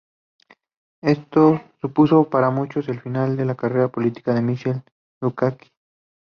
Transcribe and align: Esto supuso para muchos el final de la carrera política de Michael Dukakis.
Esto 1.03 1.61
supuso 1.79 2.23
para 2.27 2.49
muchos 2.49 2.89
el 2.89 2.99
final 3.01 3.37
de 3.37 3.45
la 3.45 3.53
carrera 3.53 3.89
política 3.89 4.33
de 4.33 4.41
Michael 4.41 4.81
Dukakis. 5.21 5.69